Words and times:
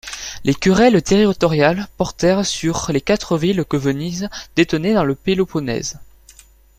Les 0.43 0.55
querelles 0.55 1.03
territoriales 1.03 1.87
portèrent 1.95 2.43
sur 2.43 2.87
les 2.91 3.01
quatre 3.01 3.37
villes 3.37 3.63
que 3.63 3.77
Venise 3.77 4.29
détenait 4.55 4.95
dans 4.95 5.03
le 5.03 5.13
Péloponnèse. 5.13 5.99